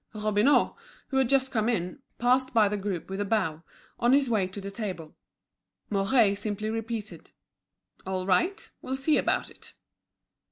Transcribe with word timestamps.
Robineau, 0.15 0.75
who 1.09 1.17
had 1.17 1.29
just 1.29 1.51
come 1.51 1.69
in, 1.69 2.01
passed 2.17 2.55
by 2.55 2.67
the 2.67 2.75
group 2.75 3.07
with 3.07 3.21
a 3.21 3.23
bow, 3.23 3.61
on 3.99 4.13
his 4.13 4.31
way 4.31 4.47
to 4.47 4.59
the 4.59 4.71
table. 4.71 5.15
Mouret 5.91 6.33
simply 6.39 6.71
repeated: 6.71 7.29
"All 8.03 8.25
right, 8.25 8.67
we'll 8.81 8.95
see 8.95 9.17
about 9.19 9.51
it." 9.51 9.75